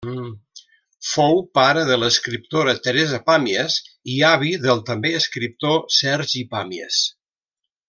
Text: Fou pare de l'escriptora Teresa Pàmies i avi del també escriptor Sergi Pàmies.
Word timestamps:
Fou 1.09 1.35
pare 1.57 1.83
de 1.89 1.97
l'escriptora 2.03 2.75
Teresa 2.87 3.21
Pàmies 3.29 3.77
i 4.15 4.17
avi 4.31 4.57
del 4.65 4.83
també 4.89 5.13
escriptor 5.21 5.79
Sergi 6.01 6.43
Pàmies. 6.57 7.01